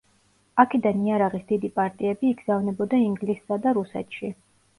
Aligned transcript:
აქედან 0.61 1.03
იარაღის 1.09 1.43
დიდი 1.51 1.69
პარტიები 1.75 2.33
იგზავნებოდა 2.37 3.01
ინგლისსა 3.11 3.61
და 3.69 3.77
რუსეთში. 3.81 4.33